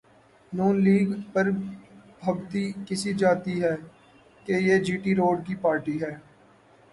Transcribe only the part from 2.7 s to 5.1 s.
کسی جاتی ہے کہ یہ جی